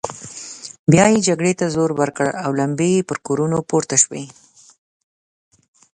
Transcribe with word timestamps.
بيا 0.91 1.05
يې 1.13 1.19
جګړې 1.27 1.53
ته 1.59 1.65
زور 1.75 1.89
ورکړ 2.01 2.27
او 2.43 2.51
لمبې 2.59 2.87
يې 2.95 3.07
پر 3.09 3.17
کورونو 3.25 3.57
پورته 3.69 3.95
شوې. 4.03 4.23